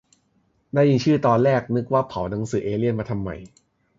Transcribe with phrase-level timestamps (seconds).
[0.73, 3.35] ได้ยินชื่อตอนแรก นึกว่าเผาหนังเอเลี่ยนมาทำใหม่